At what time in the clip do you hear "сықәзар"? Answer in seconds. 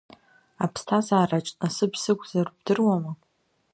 2.01-2.47